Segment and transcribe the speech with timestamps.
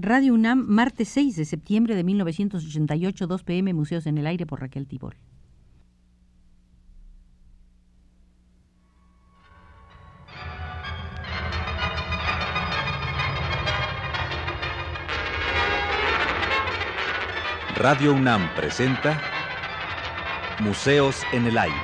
[0.00, 4.60] Radio UNAM, martes 6 de septiembre de 1988, 2 pm, Museos en el Aire por
[4.60, 5.16] Raquel Tibol.
[17.74, 19.20] Radio UNAM presenta
[20.60, 21.76] Museos en el Aire.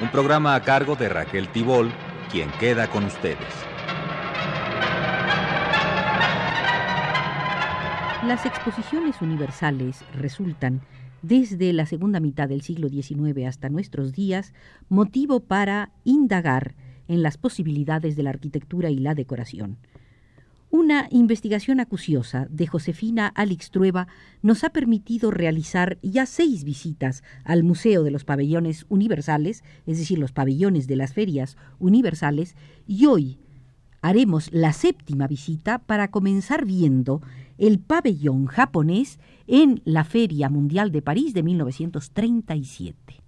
[0.00, 1.90] Un programa a cargo de Raquel Tibol
[2.30, 3.38] quien queda con ustedes.
[8.26, 10.80] Las exposiciones universales resultan,
[11.22, 14.52] desde la segunda mitad del siglo XIX hasta nuestros días,
[14.88, 16.74] motivo para indagar
[17.08, 19.78] en las posibilidades de la arquitectura y la decoración.
[20.70, 24.08] Una investigación acuciosa de Josefina Alix Trueba
[24.42, 30.18] nos ha permitido realizar ya seis visitas al Museo de los Pabellones Universales, es decir,
[30.18, 33.38] los pabellones de las ferias universales, y hoy
[34.02, 37.22] haremos la séptima visita para comenzar viendo
[37.58, 43.25] el pabellón japonés en la Feria Mundial de París de 1937.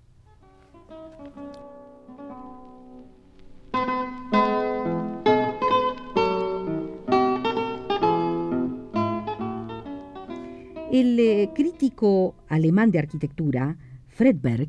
[10.90, 14.68] El eh, crítico alemán de arquitectura, Fredberg,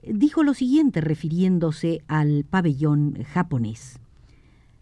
[0.00, 3.98] dijo lo siguiente refiriéndose al pabellón japonés.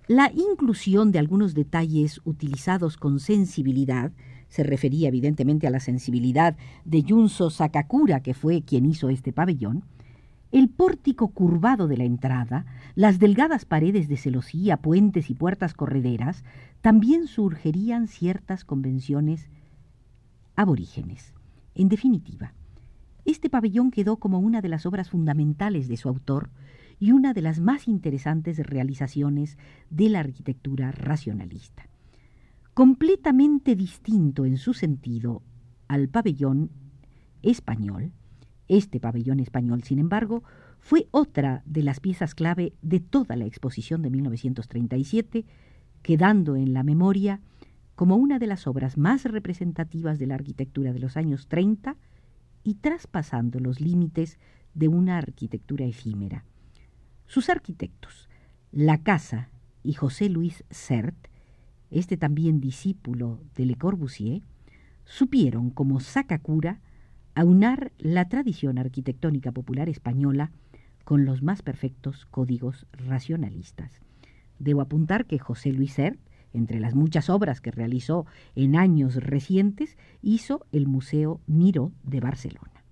[0.08, 4.12] La inclusión de algunos detalles utilizados con sensibilidad,
[4.50, 9.84] se refería evidentemente a la sensibilidad de Junso Sakakura, que fue quien hizo este pabellón,
[10.52, 16.44] el pórtico curvado de la entrada, las delgadas paredes de celosía, puentes y puertas correderas,
[16.82, 19.48] también surgirían ciertas convenciones
[20.58, 21.34] aborígenes.
[21.76, 22.52] En definitiva,
[23.24, 26.50] este pabellón quedó como una de las obras fundamentales de su autor
[26.98, 29.56] y una de las más interesantes realizaciones
[29.88, 31.88] de la arquitectura racionalista.
[32.74, 35.42] Completamente distinto en su sentido
[35.86, 36.70] al pabellón
[37.42, 38.10] español,
[38.66, 40.42] este pabellón español, sin embargo,
[40.80, 45.46] fue otra de las piezas clave de toda la exposición de 1937,
[46.02, 47.40] quedando en la memoria
[47.98, 51.96] como una de las obras más representativas de la arquitectura de los años 30
[52.62, 54.38] y traspasando los límites
[54.72, 56.44] de una arquitectura efímera.
[57.26, 58.28] Sus arquitectos,
[58.70, 59.48] La Casa
[59.82, 61.16] y José Luis Sert,
[61.90, 64.42] este también discípulo de Le Corbusier,
[65.04, 66.80] supieron, como Sakakura,
[67.34, 70.52] aunar la tradición arquitectónica popular española
[71.02, 73.90] con los más perfectos códigos racionalistas.
[74.60, 76.20] Debo apuntar que José Luis Sert
[76.52, 82.84] entre las muchas obras que realizó en años recientes, hizo el Museo Miró de Barcelona.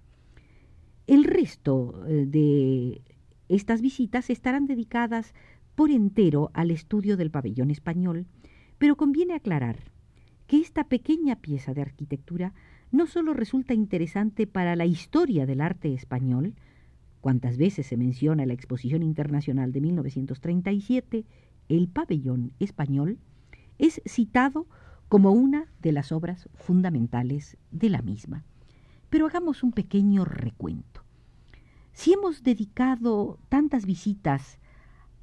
[1.07, 3.03] El resto eh, de
[3.49, 5.35] estas visitas estarán dedicadas
[5.75, 8.27] por entero al estudio del pabellón español,
[8.79, 9.79] pero conviene aclarar
[10.47, 12.55] que esta pequeña pieza de arquitectura
[12.91, 16.55] no solo resulta interesante para la historia del arte español,
[17.21, 21.25] cuantas veces se menciona la Exposición Internacional de 1937,
[21.69, 23.19] el pabellón español,
[23.79, 24.67] es citado
[25.09, 28.45] como una de las obras fundamentales de la misma.
[29.09, 31.05] Pero hagamos un pequeño recuento.
[31.93, 34.59] Si hemos dedicado tantas visitas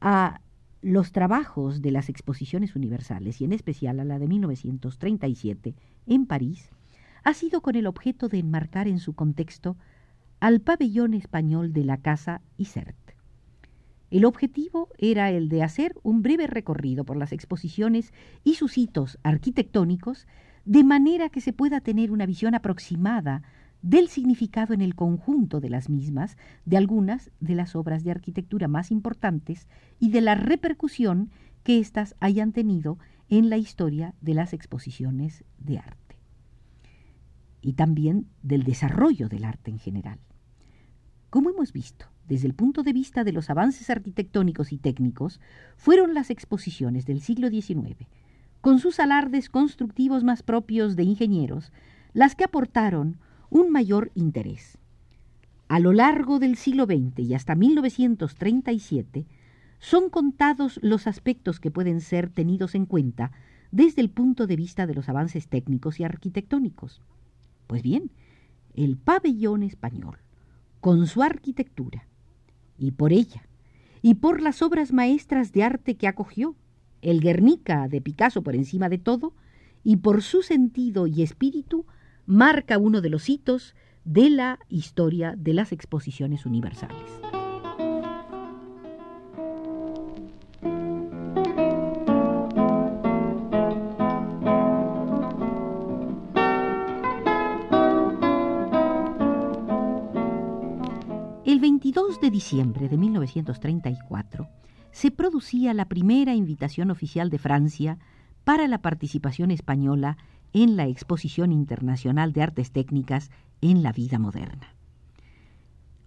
[0.02, 0.42] a
[0.82, 5.76] los trabajos de las exposiciones universales y en especial a la de 1937
[6.08, 6.70] en París,
[7.24, 9.78] ha sido con el objeto de enmarcar en su contexto
[10.40, 13.03] al pabellón español de la Casa Isert.
[14.14, 18.14] El objetivo era el de hacer un breve recorrido por las exposiciones
[18.44, 20.28] y sus hitos arquitectónicos,
[20.66, 23.42] de manera que se pueda tener una visión aproximada
[23.82, 28.68] del significado en el conjunto de las mismas, de algunas de las obras de arquitectura
[28.68, 31.32] más importantes y de la repercusión
[31.64, 33.00] que éstas hayan tenido
[33.30, 36.20] en la historia de las exposiciones de arte.
[37.62, 40.20] Y también del desarrollo del arte en general.
[41.32, 45.40] Como hemos visto, desde el punto de vista de los avances arquitectónicos y técnicos,
[45.76, 48.08] fueron las exposiciones del siglo XIX,
[48.62, 51.72] con sus alardes constructivos más propios de ingenieros,
[52.14, 53.18] las que aportaron
[53.50, 54.78] un mayor interés.
[55.68, 59.26] A lo largo del siglo XX y hasta 1937,
[59.80, 63.32] son contados los aspectos que pueden ser tenidos en cuenta
[63.72, 67.02] desde el punto de vista de los avances técnicos y arquitectónicos.
[67.68, 68.12] Pues bien,
[68.76, 70.20] el pabellón español,
[70.80, 72.08] con su arquitectura,
[72.78, 73.48] y por ella,
[74.02, 76.56] y por las obras maestras de arte que acogió,
[77.02, 79.34] el Guernica de Picasso por encima de todo,
[79.84, 81.86] y por su sentido y espíritu,
[82.26, 83.76] marca uno de los hitos
[84.06, 86.98] de la historia de las exposiciones universales.
[102.34, 104.50] Diciembre de 1934
[104.92, 108.00] se producía la primera invitación oficial de Francia
[108.44, 110.18] para la participación española
[110.52, 113.30] en la Exposición Internacional de Artes Técnicas
[113.62, 114.76] en la Vida Moderna.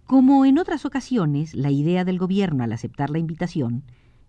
[0.05, 3.83] Como en otras ocasiones, la idea del gobierno al aceptar la invitación,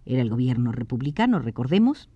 [0.06, 2.08] era el gobierno republicano, recordemos,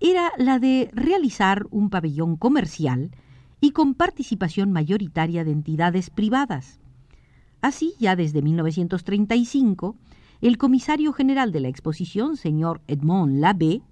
[0.00, 3.12] era la de realizar un pabellón comercial
[3.60, 6.80] y con participación mayoritaria de entidades privadas.
[7.60, 9.96] Así, ya desde 1935,
[10.40, 13.82] el comisario general de la exposición, señor Edmond Labbé,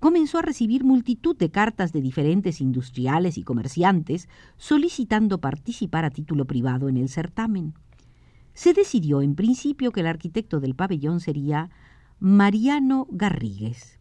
[0.00, 4.28] comenzó a recibir multitud de cartas de diferentes industriales y comerciantes
[4.58, 7.74] solicitando participar a título privado en el certamen.
[8.52, 11.70] Se decidió en principio que el arquitecto del pabellón sería
[12.18, 13.98] Mariano Garrigues.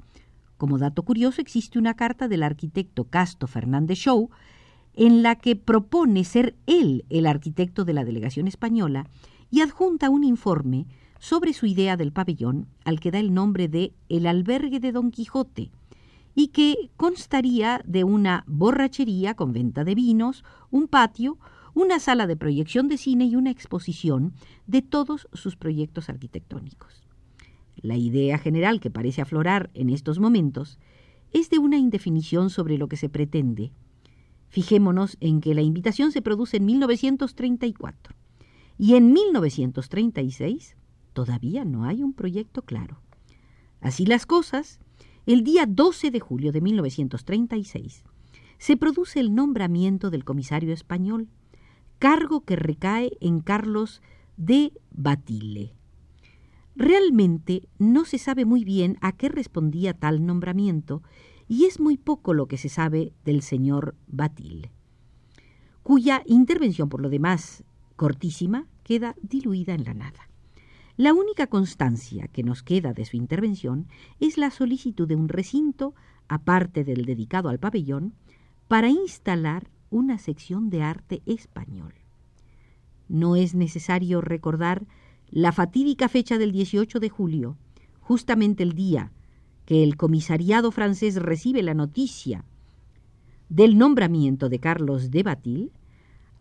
[0.57, 4.29] Como dato curioso, existe una carta del arquitecto Casto Fernández Show
[4.95, 9.07] en la que propone ser él el arquitecto de la delegación española
[9.49, 10.87] y adjunta un informe
[11.19, 15.11] sobre su idea del pabellón al que da el nombre de El albergue de Don
[15.11, 15.71] Quijote
[16.35, 21.37] y que constaría de una borrachería con venta de vinos, un patio,
[21.73, 24.33] una sala de proyección de cine y una exposición
[24.67, 27.03] de todos sus proyectos arquitectónicos.
[27.75, 30.79] La idea general que parece aflorar en estos momentos
[31.31, 33.71] es de una indefinición sobre lo que se pretende.
[34.53, 38.13] Fijémonos en que la invitación se produce en 1934
[38.77, 40.75] y en 1936
[41.13, 43.01] todavía no hay un proyecto claro.
[43.81, 44.79] Así las cosas,
[45.25, 48.03] el día 12 de julio de 1936
[48.59, 51.29] se produce el nombramiento del comisario español,
[51.97, 54.03] cargo que recae en Carlos
[54.37, 55.73] de Batille.
[56.75, 61.01] Realmente no se sabe muy bien a qué respondía tal nombramiento
[61.47, 64.71] y es muy poco lo que se sabe del señor Batille,
[65.83, 67.63] cuya intervención por lo demás
[67.95, 70.29] cortísima queda diluida en la nada.
[70.95, 73.87] La única constancia que nos queda de su intervención
[74.19, 75.95] es la solicitud de un recinto,
[76.27, 78.13] aparte del dedicado al pabellón,
[78.67, 81.93] para instalar una sección de arte español.
[83.09, 84.85] No es necesario recordar
[85.29, 87.57] la fatídica fecha del 18 de julio,
[87.99, 89.11] justamente el día
[89.65, 92.43] que el comisariado francés recibe la noticia
[93.49, 95.71] del nombramiento de Carlos de Batil,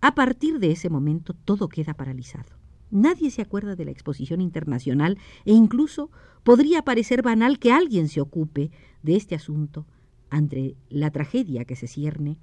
[0.00, 2.50] a partir de ese momento todo queda paralizado.
[2.90, 6.10] Nadie se acuerda de la exposición internacional e incluso
[6.42, 8.70] podría parecer banal que alguien se ocupe
[9.02, 9.86] de este asunto
[10.28, 12.38] ante la tragedia que se cierne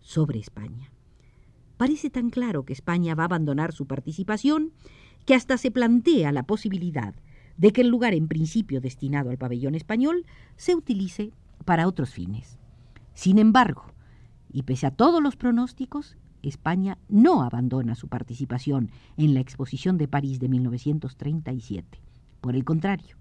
[0.00, 0.92] sobre España.
[1.76, 4.72] Parece tan claro que España va a abandonar su participación
[5.24, 7.14] que hasta se plantea la posibilidad
[7.58, 10.24] de que el lugar en principio destinado al pabellón español
[10.56, 11.32] se utilice
[11.64, 12.58] para otros fines.
[13.14, 13.92] Sin embargo,
[14.50, 20.08] y pese a todos los pronósticos, España no abandona su participación en la exposición de
[20.08, 22.00] París de 1937.
[22.40, 23.16] Por el contrario,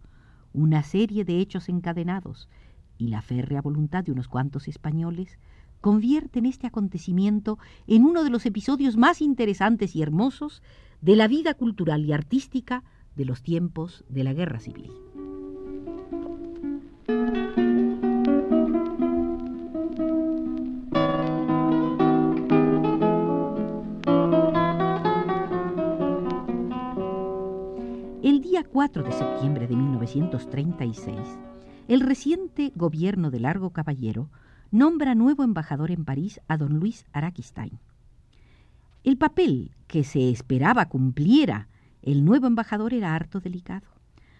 [0.53, 2.47] una serie de hechos encadenados
[2.97, 5.39] y la férrea voluntad de unos cuantos españoles
[5.81, 7.57] convierten este acontecimiento
[7.87, 10.61] en uno de los episodios más interesantes y hermosos
[11.01, 12.83] de la vida cultural y artística
[13.17, 14.91] de los tiempos de la Guerra Civil.
[28.21, 31.17] El día 4 de septiembre de 1936,
[31.87, 34.29] el reciente gobierno de Largo Caballero
[34.69, 37.79] nombra nuevo embajador en París a don Luis Araquistain.
[39.03, 41.67] El papel que se esperaba cumpliera
[42.11, 43.87] el nuevo embajador era harto delicado.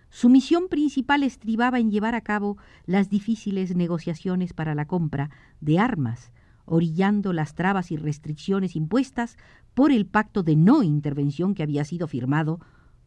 [0.10, 5.78] Su misión principal estribaba en llevar a cabo las difíciles negociaciones para la compra de
[5.78, 6.32] armas,
[6.66, 9.36] orillando las trabas y restricciones impuestas
[9.74, 12.62] por el pacto de no intervención que había sido firmado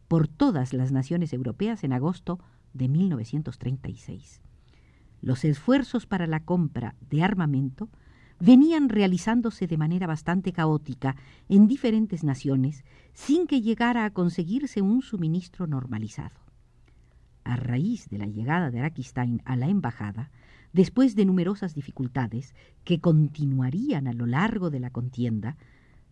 [0.07, 2.39] por todas las naciones europeas en agosto
[2.73, 4.41] de 1936
[5.21, 7.89] los esfuerzos para la compra de armamento
[8.41, 11.15] venían realizándose de manera bastante caótica
[11.47, 12.83] en diferentes naciones
[13.13, 16.35] sin que llegara a conseguirse un suministro normalizado.
[17.43, 20.31] A raíz de la llegada de Araquistain a la embajada,
[20.73, 25.57] después de numerosas dificultades que continuarían a lo largo de la contienda,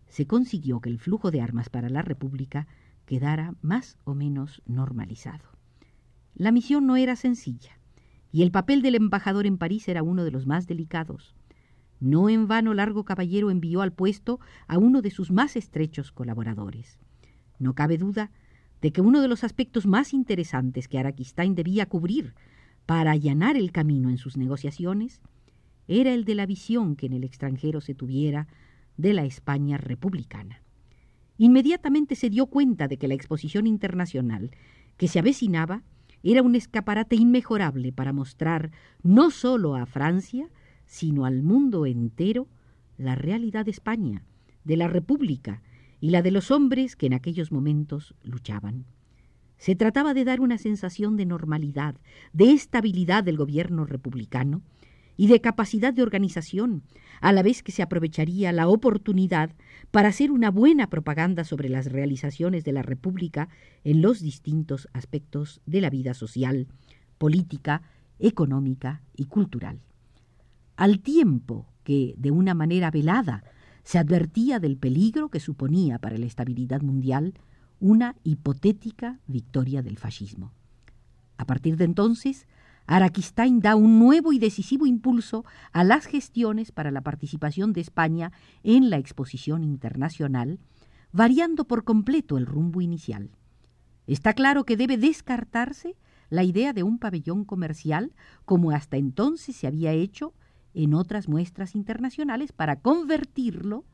[0.08, 2.68] se consiguió que el flujo de armas para la República
[3.06, 5.44] quedara más o menos normalizado.
[6.34, 7.78] La misión no era sencilla
[8.30, 11.34] y el papel del embajador en París era uno de los más delicados.
[12.00, 16.98] No en vano Largo Caballero envió al puesto a uno de sus más estrechos colaboradores.
[17.58, 18.30] No cabe duda
[18.80, 22.34] de que uno de los aspectos más interesantes que Araquistain debía cubrir
[22.86, 25.20] para allanar el camino en sus negociaciones
[25.86, 28.48] era el de la visión que en el extranjero se tuviera
[28.96, 30.62] de la España republicana.
[31.36, 34.50] inmediatamente se dio cuenta de que la exposición internacional
[34.96, 35.82] que se avecinaba
[36.22, 38.70] era un escaparate inmejorable para mostrar
[39.02, 40.50] no sólo a Francia,
[40.90, 42.48] sino al mundo entero
[42.98, 44.24] la realidad de España,
[44.64, 45.62] de la República
[46.00, 48.86] y la de los hombres que en aquellos momentos luchaban.
[49.56, 51.94] Se trataba de dar una sensación de normalidad,
[52.32, 54.62] de estabilidad del gobierno republicano
[55.16, 56.82] y de capacidad de organización,
[57.20, 59.52] a la vez que se aprovecharía la oportunidad
[59.92, 63.48] para hacer una buena propaganda sobre las realizaciones de la República
[63.84, 66.66] en los distintos aspectos de la vida social,
[67.16, 67.82] política,
[68.18, 69.78] económica y cultural.
[70.80, 73.44] Al tiempo que, de una manera velada,
[73.84, 77.34] se advertía del peligro que suponía para la estabilidad mundial
[77.80, 80.54] una hipotética victoria del fascismo.
[81.36, 82.46] A partir de entonces,
[82.86, 88.32] Araquistain da un nuevo y decisivo impulso a las gestiones para la participación de España
[88.62, 90.60] en la exposición internacional,
[91.12, 93.28] variando por completo el rumbo inicial.
[94.06, 95.98] Está claro que debe descartarse
[96.30, 98.14] la idea de un pabellón comercial
[98.46, 100.32] como hasta entonces se había hecho
[100.74, 103.84] en otras muestras internacionales para convertirlo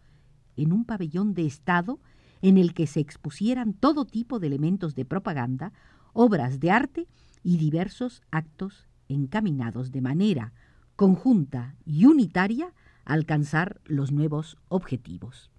[0.57, 2.01] en un pabellón de Estado
[2.43, 5.73] en el que se expusieran todo tipo de elementos de propaganda,
[6.13, 7.09] obras de arte
[7.43, 10.53] y diversos actos encaminados de manera
[10.97, 12.73] conjunta y unitaria
[13.05, 15.51] a alcanzar los nuevos objetivos.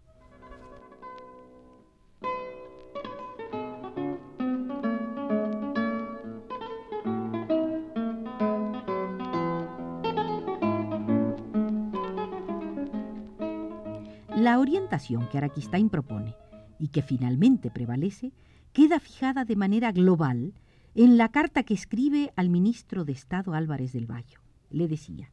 [14.47, 16.33] La orientación que Araquistain propone
[16.79, 18.31] y que finalmente prevalece
[18.71, 20.53] queda fijada de manera global
[20.95, 24.37] en la carta que escribe al ministro de Estado Álvarez del Valle.
[24.69, 25.29] Le decía,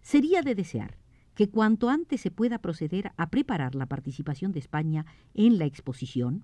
[0.00, 0.96] sería de desear
[1.34, 5.04] que cuanto antes se pueda proceder a preparar la participación de España
[5.34, 6.42] en la exposición,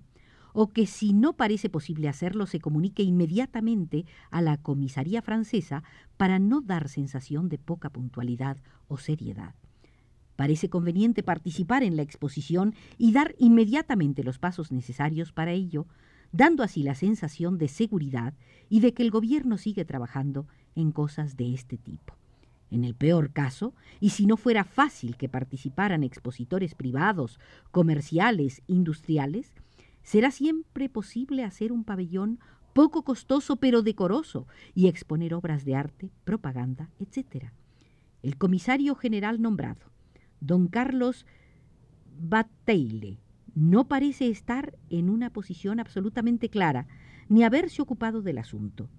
[0.53, 5.81] o que si no parece posible hacerlo se comunique inmediatamente a la comisaría francesa
[6.15, 9.55] para no dar sensación de poca puntualidad o seriedad.
[10.37, 15.87] Parece conveniente participar en la exposición y dar inmediatamente los pasos necesarios para ello,
[16.31, 18.35] dando así la sensación de seguridad
[18.69, 22.13] y de que el gobierno sigue trabajando en cosas de este tipo.
[22.69, 27.39] En el peor caso, y si no fuera fácil que participaran expositores privados,
[27.71, 29.53] comerciales, industriales,
[30.03, 32.39] será siempre posible hacer un pabellón
[32.73, 37.45] poco costoso pero decoroso y exponer obras de arte, propaganda, etc.
[38.21, 39.96] El comisario general nombrado,
[40.39, 41.25] don Carlos
[42.19, 43.19] Bateile
[43.55, 46.87] no parece estar en una posición absolutamente clara,
[47.27, 48.89] ni haberse ocupado del asunto.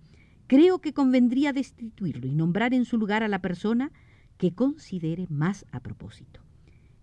[0.48, 3.92] Creo que convendría destituirlo y nombrar en su lugar a la persona
[4.36, 6.40] que considere más a propósito.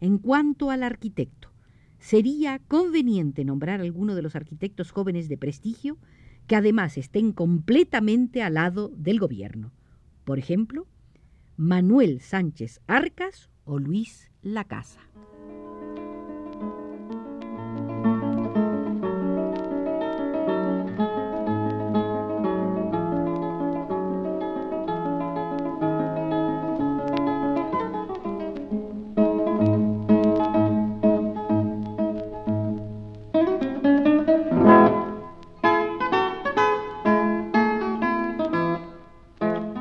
[0.02, 1.52] En cuanto al arquitecto,
[2.00, 5.98] sería conveniente nombrar a alguno de los arquitectos jóvenes de prestigio
[6.48, 9.72] que además estén completamente al lado del gobierno.
[10.24, 10.88] Por ejemplo,
[11.58, 15.02] Manuel Sánchez Arcas o Luis Lacasa.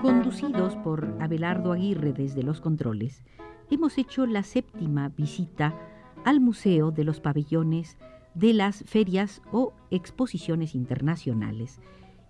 [0.02, 3.22] Conducidos por Abelardo Aguirre desde los controles,
[3.70, 5.74] hemos hecho la séptima visita
[6.24, 7.96] al Museo de los Pabellones
[8.34, 11.80] de las ferias o exposiciones internacionales.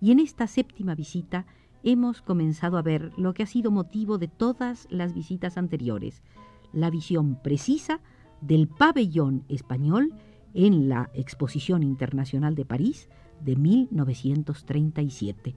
[0.00, 1.46] Y en esta séptima visita
[1.82, 6.22] hemos comenzado a ver lo que ha sido motivo de todas las visitas anteriores,
[6.72, 8.00] la visión precisa
[8.40, 10.12] del pabellón español
[10.54, 13.08] en la Exposición Internacional de París
[13.40, 15.54] de 1937.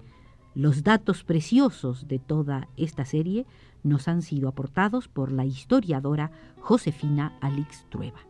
[0.58, 3.46] Los datos preciosos de toda esta serie
[3.84, 8.22] nos han sido aportados por la historiadora Josefina Alix Trueba.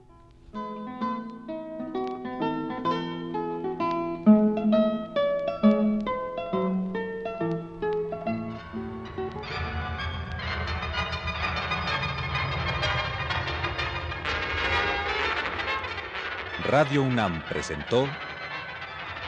[16.66, 18.06] Radio UNAM presentó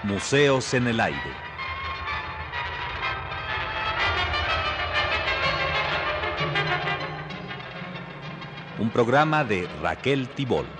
[0.04, 1.49] Museos en el Aire.
[8.92, 10.79] Programa de Raquel Tibol.